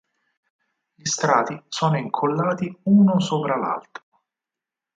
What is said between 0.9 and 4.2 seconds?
Gli strati sono incollati uno sopra l'altro.